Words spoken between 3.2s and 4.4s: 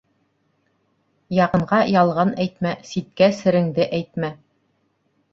сереңде әйтмә.